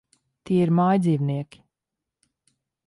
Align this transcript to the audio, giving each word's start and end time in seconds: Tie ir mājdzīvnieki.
Tie 0.49 0.63
ir 0.67 0.71
mājdzīvnieki. 0.79 1.63